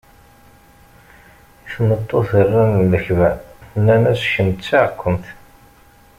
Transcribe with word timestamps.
I 1.61 1.67
tmeṭṭut 1.75 2.29
rran 2.47 2.71
lekben, 2.91 3.35
nnan-as 3.77 4.21
kemm 4.31 4.49
d 4.55 4.59
taɛkumt. 4.67 5.25